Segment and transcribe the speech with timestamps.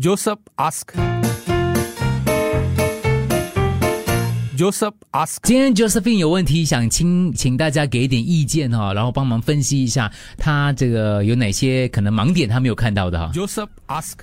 [0.00, 0.94] Joseph ask.
[4.56, 5.36] Joseph ask.
[5.42, 13.30] 今天 Josephine 有问题，想请请大家给一点意见哈，然后帮忙分析一下他这个有哪些可能盲点他没有看到的哈。
[13.34, 14.14] Joseph ask.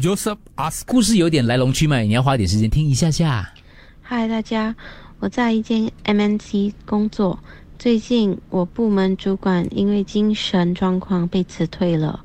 [0.00, 0.82] Joseph ask.
[0.86, 3.52] 故事有点来龙去脉，你要花点时间听一下下。
[4.02, 4.72] 嗨，大家，
[5.18, 7.36] 我在一间 MNC 工作。
[7.84, 12.24] 最近我部门主管因为精神状况被辞退了。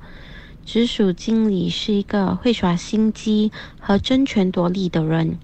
[0.65, 5.37] 直属经理是一个会耍心机和争权夺利的人，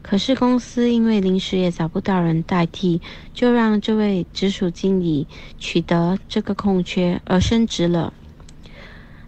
[0.00, 3.02] 可是公司因为临时也找不到人代替，
[3.34, 5.26] 就让这位直属经理
[5.58, 8.14] 取得这个空缺而升职了。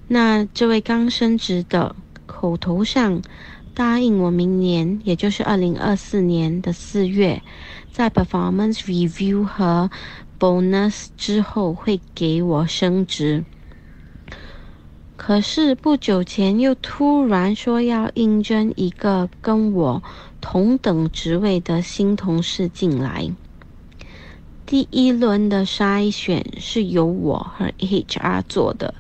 [0.06, 1.94] 那这位刚升职的
[2.24, 3.20] 口头上
[3.74, 7.42] 答应我明年，也就是二零二四年的四月，
[7.98, 9.90] 在 performance review 和
[10.38, 13.44] bonus 之后会给我升职。
[15.16, 20.00] 可是不久前又突然说要应征一个跟我
[20.40, 23.32] 同等职位的新同事进来。
[24.64, 28.94] 第一轮的筛选是由我和 HR 做的，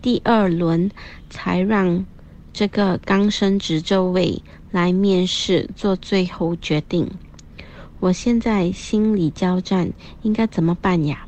[0.00, 0.90] 第二轮
[1.28, 2.06] 才让
[2.54, 7.10] 这个刚升职这位来面试做最后决定。
[8.00, 11.26] 我现在心理交战，应该怎么办呀？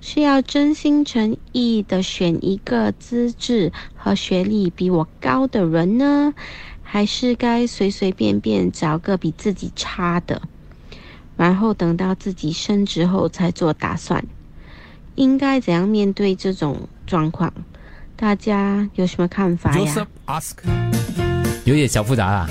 [0.00, 6.32] 是要真心诚意的选一个资质和学历比我高的人呢，
[6.82, 10.40] 还是该随随便便找个比自己差的，
[11.36, 14.24] 然后等到自己升职后才做打算？
[15.16, 17.52] 应该怎样面对这种状况？
[18.16, 20.56] 大家有什么看法呀 Joseph ask.
[21.64, 22.48] 有点小复杂啦，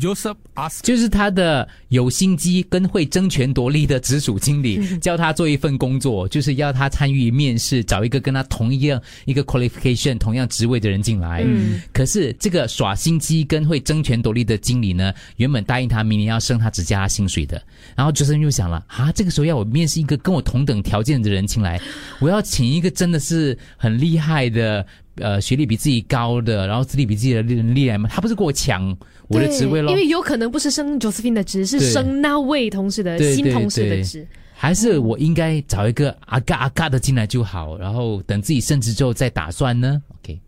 [0.00, 0.80] Joseph ask.
[0.82, 11.44] 就是他的有心机跟会争权夺利的直属经理叫他做一份工作，就是要他参与面试，找一个跟他同一样一个 qualification 同样职位的人进来。
[11.46, 17.62] 嗯，可是这个耍心机跟会争权夺利的经理呢，原本答应他明年要升他只加他薪水的，
[17.94, 21.80] 然后 o s e 又想了啊，这个时候要我面试一个跟我同等条件的人进来，
[22.18, 24.84] 我要请一个真的是很厉害的。
[25.18, 28.10] 呃，学历比自己高的，然后资历比自己的人厉害吗？
[28.12, 28.84] 他不是跟我抢
[29.28, 29.92] 我的职位咯？
[29.92, 34.26] 因为有可能不是升 Josephine 的职，是对升那位同事的新同事的对职。
[34.56, 40.40] 还是我应该找一个阿嘎阿嘎的进来就好，然后等自己升职之后再打算呢？OK，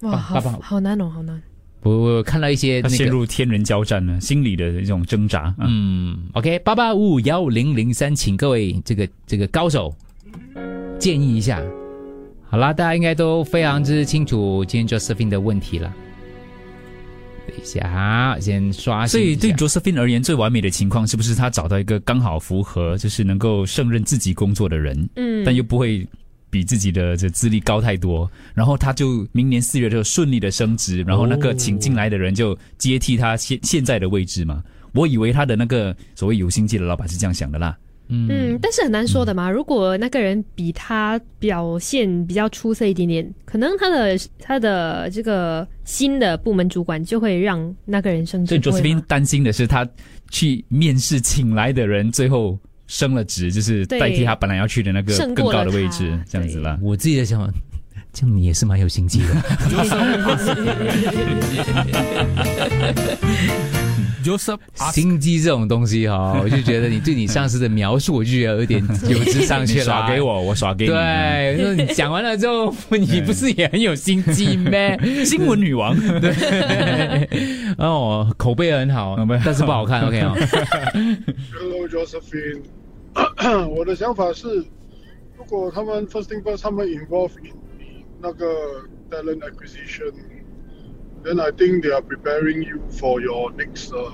[0.00, 1.40] 哇，爸好好难哦，好难。
[1.82, 3.16] 我我看到一些他陷那个。
[3.16, 5.54] 入天人交战呢，心理的一种挣扎。
[5.58, 9.94] 嗯，嗯，OK，八八五幺零零三，请各位这个这个高手
[10.98, 11.62] 建议一下。
[12.48, 15.94] 好啦，大家应该都非常之清楚今天 Josephine 的问题了。
[17.46, 19.40] 等一下，先刷新一下。
[19.40, 26.06] 所以对 Josephine 而言，最完美的情况是不是他找到一个刚好符合，就是能够胜任自己工作的人，嗯，但又不会
[26.50, 34.62] 比自己的这资历高太多，然后他就明年四月就顺利的升职，然后那个请进来的人就接替他现现在的位置嘛。
[34.92, 37.76] 我以为他的那个所谓有心机的老板是这样想的啦。
[38.08, 39.50] 嗯，但是很难说的嘛。
[39.50, 48.70] 如果那个人比他表现比较出色一点点，可能他的他的这个新的部门主管就会让那个人升职所以职。
[48.70, 49.84] 会 Josephine 担心的是，他
[50.30, 56.78] 去面试请来的人最后升了职，就是代替他本来要去的那个更高的位置，这样子啦。
[56.80, 57.52] 我自己的想，
[58.12, 59.26] 这样你也是蛮有心机的。
[64.26, 64.58] Joseph.
[64.92, 69.84] 心机这种东西哈、我就觉得你对你上司的描述，我就觉得有点有之上去你了。
[69.84, 70.90] 耍给我，我耍给你。
[70.90, 74.98] 对，说你讲完了之后，你不是也很有心机咩？
[75.02, 77.28] 嗯新闻女王，对，
[77.78, 80.02] 哦，口碑很好， 但是不好看。
[80.06, 80.34] OK 哦
[81.52, 82.62] ，Hello Josephine，
[83.68, 84.64] 我的想法是，
[85.36, 87.52] 如果他们 first thing first，他们 involve in
[88.20, 88.46] 那个
[89.10, 89.40] talent
[91.26, 94.12] acquisition，then I think they are preparing you for your next、uh,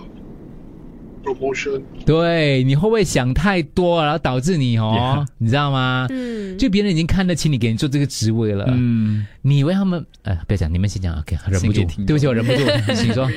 [1.22, 1.82] promotion。
[2.06, 6.06] 对，你会不会想太多，然后导致你哦你知道吗？
[6.10, 8.64] 嗯，就别人已经看得起你，给你做这个职位了。
[8.68, 10.04] 嗯，你以为他们？
[10.22, 11.14] 呃，不要讲，你们先讲。
[11.18, 13.28] OK，忍不住对不起，我忍不住，请说。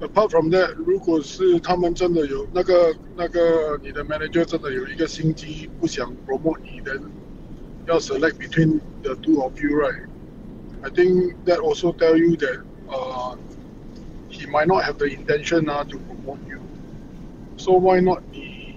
[0.00, 7.00] apart from that，如果是他们真的有那个那个你的 manager 真的有一个心机，不想 promote 你的，
[7.88, 9.76] 要 select between the two of you
[10.81, 13.35] right？I think that also tell you that uh
[14.29, 18.75] he might not have the intention 啊 to promote you。So why not 你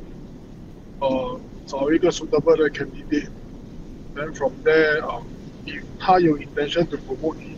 [1.01, 5.23] 呃找一个 suitable 的 candidate，then from there 啊、
[5.67, 7.57] if 他有 intention to promote 你。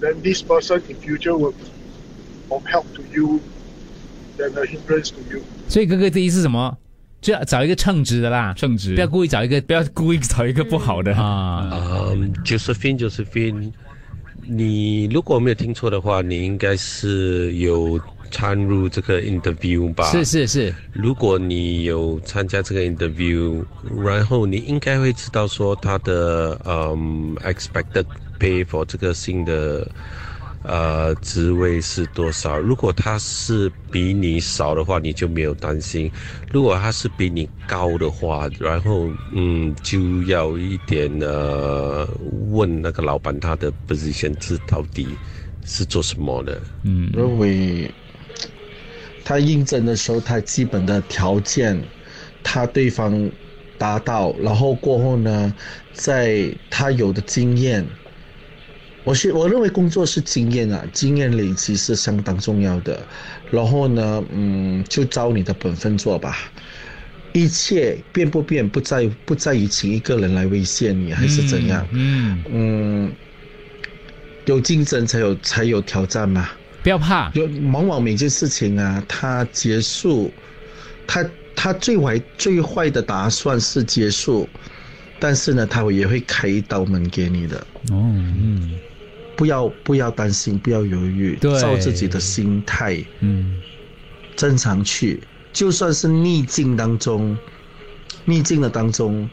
[0.00, 1.66] then this person in future will be
[2.50, 3.38] of help to you
[4.38, 5.42] than a hindrance to you.
[5.68, 6.78] 所以哥哥的意思是什么？
[7.25, 11.67] 就要找一个称职的啦，称职，不要故意找一个不要故意找一个不好的啊。
[12.11, 13.71] 嗯，Josephine，Josephine，
[14.43, 17.99] 你如果没有听错的话，你应该是有
[18.29, 20.11] 参入这个 interview 吧？
[20.11, 23.65] 是是是，如果你有参加这个 interview，
[24.03, 28.05] 然后你应该会知道说他的嗯 expected
[28.39, 29.89] pay for 这个新的。
[30.67, 32.57] 呃，职位是多少？
[32.57, 36.09] 如果他是比你少的话，你就没有担心；
[36.51, 42.07] 如果他是比你高的话，然后嗯，就要一点呃，
[42.49, 44.35] 问那个老板他的 position
[44.67, 45.07] 到底
[45.63, 46.59] 是做什么的。
[46.83, 47.89] 嗯，认为
[49.23, 51.79] 他应征的时候，他基本的条件，
[52.43, 53.29] 他对方
[53.77, 55.53] 达到，然后过后呢，
[55.93, 57.85] 在他有的经验。
[59.05, 63.01] 我是我认为工作是经验啊，经验累积是相当重要的。
[63.51, 66.35] 然后呢，嗯，就照你的本分做吧。
[67.31, 71.85] 一切变不变，不在不在于请一个人来威胁你，还是怎样？
[71.91, 73.11] 嗯嗯，
[74.45, 76.49] 有竞争才有才有挑战嘛。
[76.81, 80.31] 不要怕，有往往每件事情啊，它结束，
[81.05, 81.23] 它
[81.55, 84.47] 它最坏最坏的打算是结束，
[85.19, 87.57] 但是呢，它也会开一道门给你的。
[87.91, 88.71] 哦，嗯。
[89.35, 93.59] 不要不要担心，不要犹豫，照自己的心态，嗯，
[94.35, 95.21] 正常去。
[95.53, 97.37] 就算是逆境当中，
[98.25, 99.29] 逆境的当中，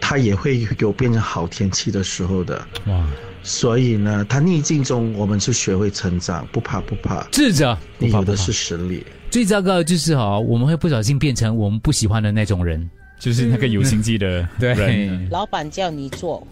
[0.00, 2.66] 它也会有变成好天气的时候的。
[2.86, 3.06] 哇！
[3.42, 7.26] 所以呢，它逆境中我们就学会成长，不怕不怕。
[7.30, 9.04] 智者，你有的是实力。
[9.30, 12.88] 最糟糕的就是哈，我们会不小心变成我们不喜欢的那种人，
[13.18, 15.28] 就是那个有心机的 人。
[15.30, 16.46] 老板叫你做。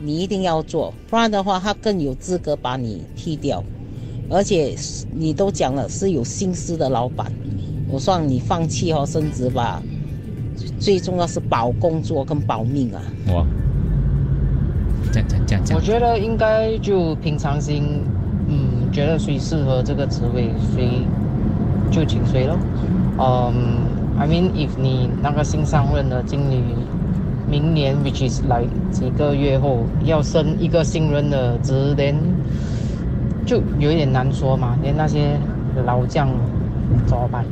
[0.00, 3.62] 你一定要做，不然的话，他更有资格把你踢掉。
[4.30, 4.74] 而且
[5.12, 7.30] 你都讲了是有心思的老板，
[7.88, 9.82] 我算你放弃和升职吧。
[10.78, 13.02] 最重要是保工作跟保命啊！
[13.28, 13.46] 哇，
[15.12, 18.02] 这样这样这样，我觉得应该就平常心，
[18.48, 20.88] 嗯，觉得谁适合这个职位，谁
[21.90, 22.56] 就请谁咯。
[23.18, 26.62] 嗯，I mean if 你那个新上任的经理。
[27.48, 32.14] 明年，which is 来几个月后要升一个新人的职，连
[33.44, 34.76] 就有一点难说嘛。
[34.82, 35.38] 连那些
[35.84, 36.28] 老将
[37.06, 37.44] 怎么办？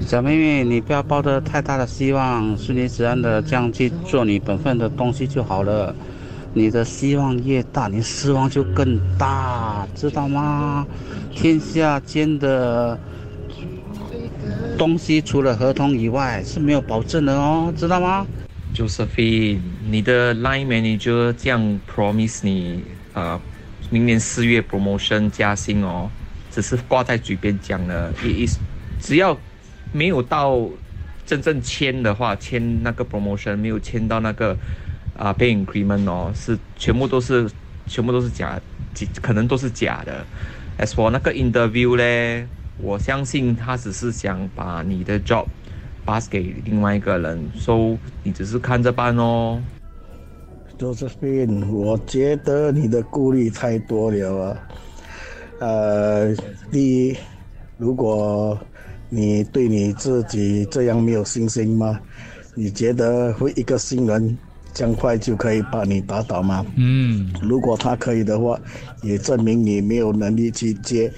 [0.00, 5.94] 小妹妹，你不要抱着太大的希望，顺其自然的这样去做你本分的东西就好了。
[6.52, 10.86] 你的希望越大，你失望就更大，知道吗？
[11.32, 12.98] 天下间的
[14.78, 18.26] 东西除了合同以外是没有保证的哦，知道吗
[18.76, 19.58] ？Josephine，
[19.88, 22.82] 你的 line manager 这样 promise 你，
[23.14, 23.40] 呃，
[23.88, 26.10] 明年四月 promotion 加薪哦，
[26.50, 28.58] 只是挂在嘴边讲的，意思
[29.00, 29.34] 只要
[29.92, 30.68] 没有到
[31.24, 34.54] 真正签的话，签那个 promotion 没有签到那个
[35.16, 37.50] 啊 pay increment 哦，是全部都是
[37.86, 38.60] 全部都是假，
[39.22, 40.26] 可能都是假的。
[40.78, 45.46] As for 那个 interview 呢，我相信他只是想把你的 job。
[46.06, 49.60] Pass 给另外一个人，收你只是看着办哦。
[50.78, 54.56] Josephine，我觉得你的顾虑太多了啊。
[55.58, 56.34] 呃，
[56.70, 57.16] 第一，
[57.76, 58.58] 如果
[59.08, 61.98] 你对你自己这样没有信心吗？
[62.54, 64.38] 你觉得会一个新人
[64.72, 66.64] 这样快就可以把你打倒吗？
[66.76, 68.60] 嗯，如果他可以的话，
[69.02, 71.10] 也证明你没有能力去接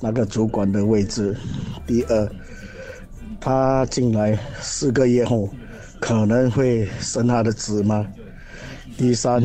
[0.00, 1.34] 那个主管的位置。
[1.86, 2.30] 第二。
[3.40, 5.48] 他进来四个月后，
[6.00, 8.06] 可能会生他的子吗？
[8.96, 9.40] 第三，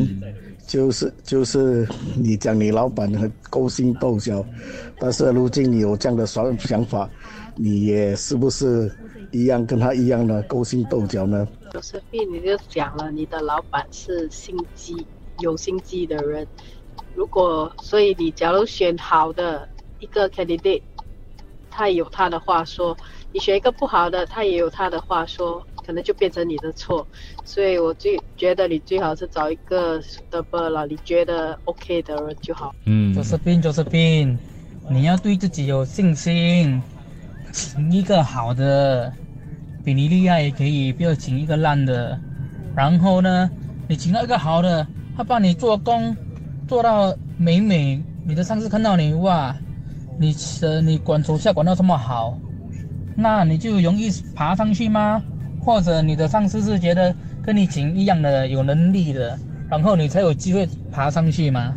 [0.66, 4.44] 就是就是你讲你老板很勾心斗角，
[4.98, 7.08] 但是如今你有这样的想想法，
[7.54, 8.90] 你也是不是
[9.30, 11.46] 一样跟他一样的勾心斗角呢？
[11.72, 15.06] 就是毕你就讲了，你的老板是心机
[15.38, 16.44] 有心机的人，
[17.14, 19.68] 如果所以你假如选好的
[20.00, 20.82] 一个 candidate，
[21.70, 22.96] 他有他的话说。
[23.34, 27.04] 你选一个不好的，他也有他的话说，可能就变成你的错，
[27.44, 30.00] 所以我最觉得你最好是找一个
[30.30, 32.72] 的不了，你觉得 OK 的人就好。
[32.84, 34.38] 嗯，就是病就是病，
[34.88, 36.80] 你要对自己有信心，
[37.52, 39.12] 请一个好的，
[39.84, 42.16] 比你厉害也可以，不要请一个烂的。
[42.76, 43.50] 然后呢，
[43.88, 44.86] 你请到一个好的，
[45.16, 46.16] 他帮你做工，
[46.68, 49.52] 做到美美，你的上司看到你哇，
[50.20, 52.38] 你呃你管手下管到这么好。
[53.16, 55.22] 那你就容易爬上去吗？
[55.60, 59.38] 或者你的上司是觉得跟你请一样的有能力的，
[59.70, 61.74] 然后你才有机会爬上去吗？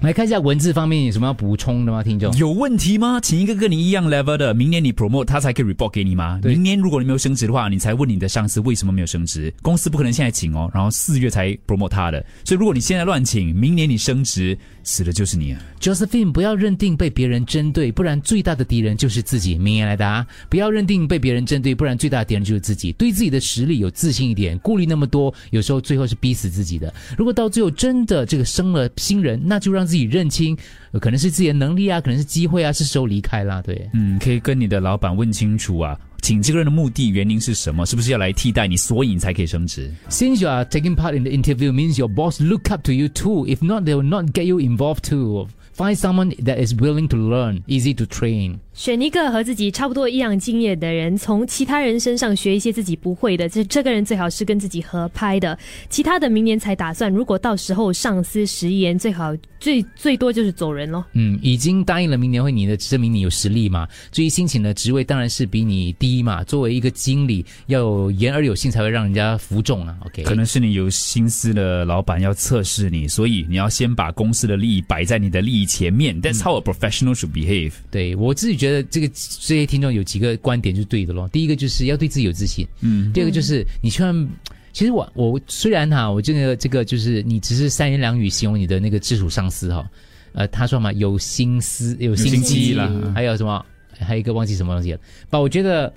[0.00, 2.04] 来看一下文字方面有什么要补充的吗？
[2.04, 3.18] 听众有问题吗？
[3.20, 6.40] 请一个跟你一样 level 的，明年你 promote 他才可以 report 给你吗？
[6.44, 9.52] 明年如果你没有升职的话，你才问你的上司为什么没有升职。
[9.60, 12.24] 公司不可能现在请哦，然后四月才 promote 他的。
[12.44, 14.56] 所以如果你现在乱请，明年你升职，
[14.88, 15.60] 死的就是你啊。
[15.78, 19.58] Josephine，不要认定被别人针对，不然最大的敌人就是自己。
[19.58, 22.90] 明言来答，不要认定被别人针对，不然最大的敌人就是自己。
[22.92, 26.92] 对自己的实力有自信一点，顾虑那么多，有时候最后是逼死自己的。
[27.18, 30.56] 如果到最后真的这个生了新人，那就让自己认清，
[30.92, 33.60] 呃可能是自己的能力啊，可能是机会啊，是时候离开啦。
[33.60, 37.85] 对，嗯，可以跟你的老板问清楚啊，请这个人的目的原因是什么？
[37.85, 39.91] 是不是要来替代你，所以你才可以升职？
[40.09, 43.09] Since you are taking part in the interview means your boss look up to you
[43.09, 43.45] too.
[43.45, 45.47] If not, they will not get you involved too.
[45.75, 48.59] Find someone that is willing to learn, easy to train.
[48.78, 53.48] 选一个和自己差不多一样经验的人，从其他人身上学一些自己不会的。
[53.48, 55.58] 这这个人最好是跟自己合拍的，
[55.90, 57.12] 其他的明年才打算。
[57.12, 61.04] 如果到时候上司食言，最好最最多就是走人咯。
[61.14, 63.88] 嗯，已经答应了明年会你的，证明你有实力嘛。
[64.12, 66.44] 至于申请的职位当然是比你低嘛。
[66.44, 69.96] 作为一个经理，要有言而有信才会让人家服众啊。
[70.06, 76.22] OK，可能是你有心思的老板要测试你，所以你要先把公司的利益摆在你的利益前面。
[76.22, 77.72] That's how a professional should behave。
[77.90, 81.28] 对我自己觉得这个这些听众有几个观点就是对的咯。
[81.32, 84.28] 第一个就是要对自己有自信，嗯，第二个就是你千万。
[84.70, 89.90] 其实我我虽然哈，我这个这个就是你只是三言两语形容你的那个直属上司哈，
[90.34, 92.88] 呃，他说嘛有心思有心心机机啦。
[93.12, 93.64] 还有什么
[93.98, 95.92] 还有一个忘记什么东西了，不我觉得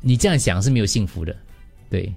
[0.00, 1.34] 你这样想是没有幸福的，
[1.90, 2.12] 对，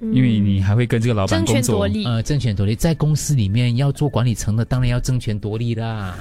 [0.00, 6.16] 因为你还会跟这个老板工作，呃，争权夺利，在公司里面要做管理层的，当然要争权夺利啦。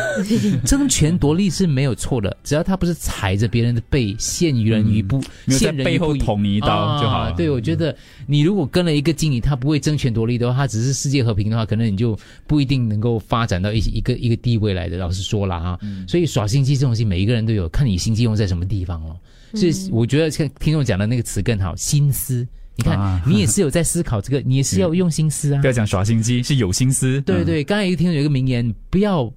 [0.66, 7.30] 争权夺利是没有错的，只要他不是踩着别人的背，陷于人于不，陷人于背后不捅你一刀就好了。
[7.30, 7.96] 啊对，我觉得
[8.26, 14.98] 你如果跟了一个经理，他不会争权夺利的话，他只是世界和平的话，可能你就不一定能够发展到一一个一个地位来的。
[14.98, 16.06] 老实说了哈，嗯。
[16.06, 19.16] 所以耍心机这种东西，每一个人都有，看你心机用在什么地方了。
[19.54, 22.46] 所以我觉得像听众讲的那个词更好，心思。
[22.76, 25.60] 你看，啊你也是有在思考这个，你也是要用心思啊。
[25.60, 27.20] 不要讲耍心机，是有心思。
[27.22, 29.32] 对对，刚才一听众有一个名言，不要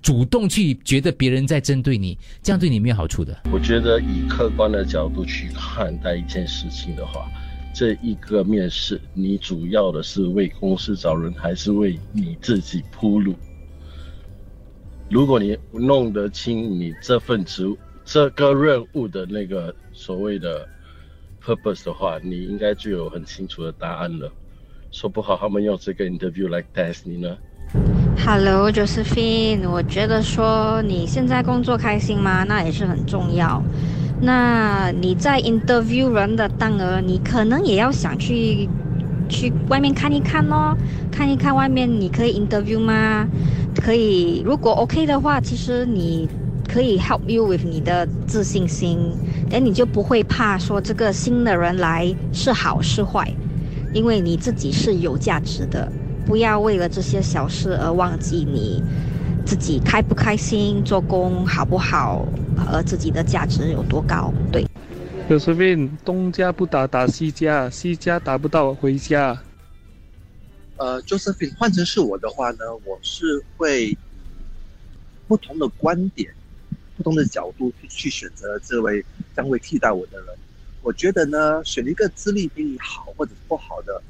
[0.00, 3.36] 主动去觉得别人在针对你，这样对你没有好处的。
[3.52, 7.28] 我觉得以客观的角度去看待一件事情的话，
[7.74, 13.34] 这一个面试，你主要的是为公司找人，还是为你自己铺路？
[15.10, 20.68] 如果你弄得清你这份职务、这个任务的那个所谓的
[21.44, 24.30] purpose 的话，你应该就有很清楚的答案了。
[24.90, 27.36] 说不好他们用这个 interview 来 test 你呢
[28.24, 32.44] ？Hello Josephine，我觉得说你现在工作开心吗？
[32.44, 33.62] 那也是很重要。
[34.22, 38.66] 那你在 interview 人的当儿，你可能也要想去
[39.28, 40.74] 去外面看一看咯，
[41.12, 43.28] 看一看外面你可以 interview 吗？
[43.74, 46.26] 可以，如果 OK 的话，其实你
[46.76, 48.98] 可以 help you with 你的自信心，
[49.48, 53.32] 等你就不会怕说这个新的人来是好是坏，
[53.94, 55.90] 因为你自己是有价值的。
[56.26, 58.82] 不要为了这些小事而忘记你
[59.46, 62.28] 自己开不开心，做工好不好，
[62.70, 64.30] 而自己的价值有多高。
[64.52, 64.62] 对。
[65.30, 69.34] 有随便东家不打打西家，西家打不到回家。
[70.76, 73.96] 呃，Josephine，换成是我的话呢，我是会
[75.26, 76.30] 不同的观点、
[76.96, 79.04] 不同的角度去去选择这位
[79.36, 80.28] 将会替代我的人。
[80.82, 84.02] 我觉得呢，选一个资历比你好或者不好的，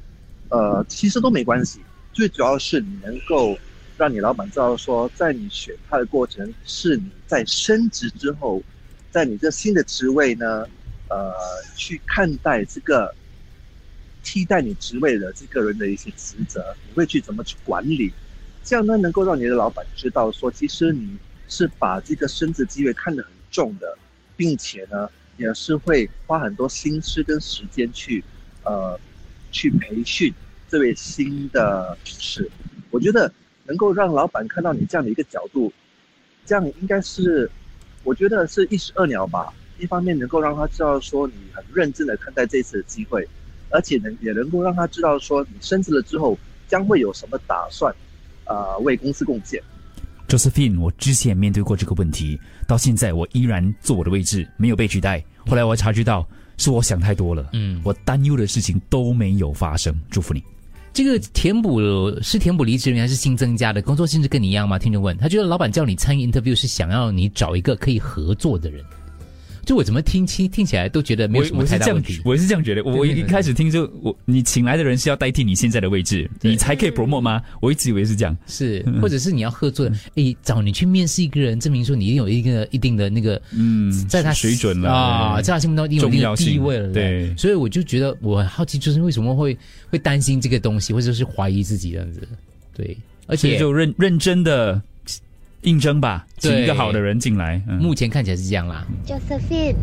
[0.49, 1.79] 呃，其实都没关系。
[2.13, 3.57] 最主要是你能够
[3.97, 8.61] 让你老板知道说，在你选他的过程，是你在升职之后，
[9.11, 10.67] 在你这新的职位呢，
[11.09, 11.33] 呃，
[11.75, 13.13] 去看待这个
[14.23, 18.13] 替代你职位的这个人的一些职责，你会去怎么去管理？
[18.63, 21.17] 这样呢，能够让你的老板知道说，其实你
[21.47, 23.97] 是把这个升职机会看得很重的，
[24.35, 28.23] 并且呢，也是会花很多心思跟时间去，
[28.63, 28.99] 呃，
[29.51, 30.33] 去培训
[30.69, 32.49] 这位新的同事。
[32.91, 33.31] 我觉得
[33.65, 35.71] 能够让老板看到你这样的一个角度，
[36.45, 37.49] 这样应该是，
[38.03, 39.53] 我觉得是一石二鸟吧。
[39.79, 43.27] 一方面能够让他知道说你很认真的看待这次的机会，
[43.69, 46.35] 而且能也能够让他知道说你升职了之后
[46.67, 47.93] 将会有什么打算，
[48.45, 49.61] 啊、为公司贡献。
[50.27, 55.23] Josephine，我之前面对过这个问题，到现在我依然坐我的位置，没有被取代。
[55.47, 59.97] 后来我察觉到是我想太多了，嗯，我担忧的事情都没有发生。
[60.09, 60.43] 祝福你。
[60.91, 61.79] 这个填补
[62.21, 64.79] 是填补离职人员还是新增加的工作性质跟你一样吗？
[64.79, 68.83] 听众问，他觉得老板叫你参与 interview 是想要你找一个可以合作的人。
[69.67, 72.21] 就我怎么听听听起来都觉得没有什么太大问题。
[72.23, 72.81] 我是这样觉得。
[72.85, 77.43] 我我一开始听就我你请来的人是要代替你现在的位置，你才可以 promote 吗？
[77.59, 78.35] 我一直以为是这样。
[78.47, 89.57] 是，或者是你要合作的， 诶，找你去面试一个人，证明说你一定有一个一定的那个，嗯，在他水准了啊，对在他心目中一定有地位了，对所以我就觉得我很好奇，就是为什么会
[89.89, 92.25] 会担心这个东西，或者是怀疑自己这样子，
[92.73, 94.81] 对，而且就认认真的
[95.61, 97.61] 应征吧，请一个好的人进来。
[97.67, 98.85] 嗯目前看起来是这样啦。
[99.05, 99.75] Josephine，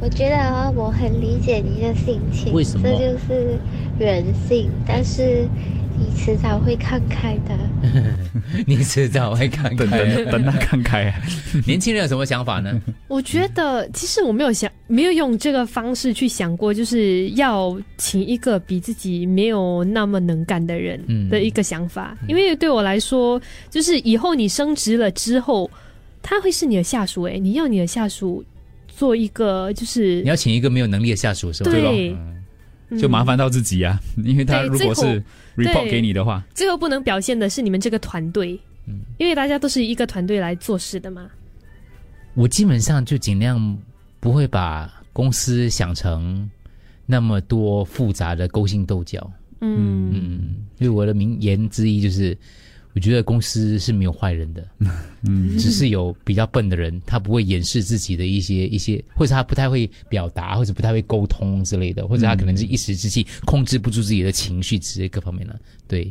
[0.00, 3.58] 我觉得啊，我很理解你的心情，为什么这就是
[3.98, 5.48] 人性，但是
[5.98, 7.56] 你迟早会看开的。
[8.66, 11.20] 你迟早会看等开，等等他看开啊。
[11.66, 12.80] 年轻人有什么想法呢？
[13.08, 22.16] 我觉得其实我没有想，没有用这个方式去想过，就是要请一个比自己没有那么能干的人嗯的一个想法。
[22.28, 25.70] 因为对我来说，就是以后你升职了之后，
[26.22, 28.44] 他会是你的下属，哎，你要你的下属
[28.88, 31.70] 做一个就是你要请一个没有能力的下属是吧？
[31.70, 32.16] 对
[33.00, 35.22] 就麻烦到自己啊， 因为他如果是
[35.56, 39.00] report 对给你的话，最后不能表现的是你们这个团队，嗯。
[39.18, 41.28] 因为大家都是一个团队来做事的嘛。
[42.34, 43.78] 我基本上就尽量
[44.20, 46.48] 不会把公司想成
[47.06, 49.30] 那么多复杂的勾心斗角。
[49.60, 50.10] 嗯。
[50.12, 52.36] 嗯，因为我的名言之一就是，
[52.96, 54.66] 我觉得公司是没有坏人的，
[55.28, 65.60] 嗯只是有比较笨的人，他不会掩饰自己的一些一些，或者他不太会表达，或者不太会沟通之类的，或者他可能是一时之气控制不住自己的情绪之类各方面的。
[65.86, 66.10] 对，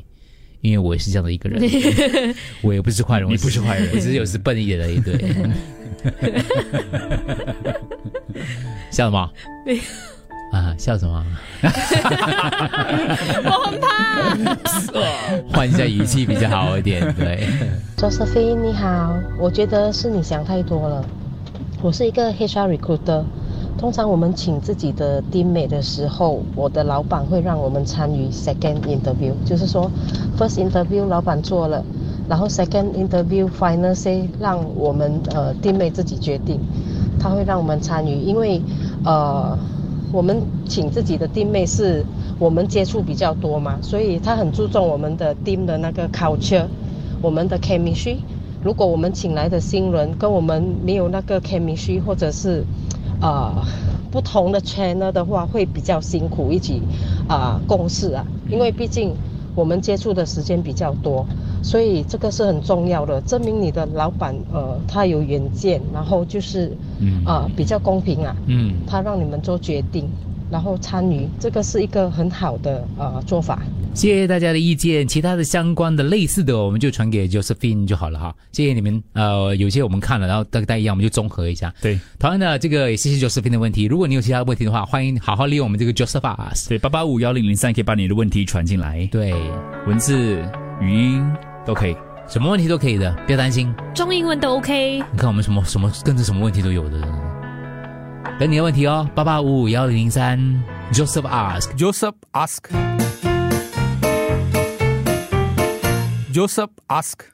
[0.62, 1.64] 因为我也是这样的一个人，
[2.62, 5.00] 我也不是坏人，你我不是坏人我只是有时笨一点而已。
[5.02, 5.18] 对
[8.92, 9.32] 笑什么？
[9.66, 9.82] 没有
[10.56, 11.22] 啊，笑什么？
[13.44, 13.88] 我很怕。
[15.52, 17.46] 换一下语气比较好一点，对。
[17.98, 21.04] Josephine 你好，我觉得是你想太多了。
[21.82, 23.24] 我是一个 HR recruiter，
[23.78, 29.92] 通常我们请自己的弟妹的时候，我的老板会让我们参与 second interview，就是说
[30.38, 31.84] first interview 老板做了，
[32.30, 36.62] 然后 second interview finally 让我们呃弟妹自己决定，
[37.20, 38.62] 他会让我们参与，因为
[39.04, 39.58] 呃。
[40.16, 42.02] 我们请自己的弟妹是
[42.40, 46.66] 我们接触比较多嘛，所以他很注重我们的 team 的那个 culture，
[47.22, 48.16] 我们的 chemistry。
[48.64, 52.64] 如果我们请来的新人跟我们没有那个 chemistry，或者是
[53.22, 53.62] 呃
[54.10, 56.82] 不同的 channel 的话，会比较辛苦一起
[57.28, 59.14] 啊、共事啊，因为毕竟
[59.56, 61.26] 我们接触的时间比较多，
[61.64, 70.08] 所以这个是很重要的，证明你的老板呃他有远见，然后就是嗯呃比较公平啊，嗯，他让你们做决定，
[70.52, 73.60] 然后参与，这个是一个很好的呃做法。
[73.96, 78.36] 谢谢大家的意见，其他的相关的类似的，我们就传给 Josephine 就好了哈。
[78.52, 81.74] 谢谢你们，呃，有些我们看了，然后大概一样，我们就综合一下。
[81.82, 83.86] 对，同样的，这个也谢谢 Josephine 的问题。
[83.86, 86.68] 如果你有其他的问题的话，欢迎好好利用我们这个 Joseph Us。
[86.68, 89.34] 对，八八五幺零零三可以把你的问题传进来，对，
[89.88, 90.44] 文字、
[90.82, 91.26] 语音
[91.66, 91.96] 都可以。
[92.28, 93.74] 什么问题都可以的，不要担心。
[93.94, 95.00] 中英文都 OK。
[95.14, 97.00] 你看我们什么什么跟着什么问题都有的，
[98.38, 100.38] 等你的问题哦，八八五五幺零零三
[100.92, 101.78] Joseph Ask。
[101.78, 102.95] Joseph ask.
[106.36, 107.32] Joseph asked.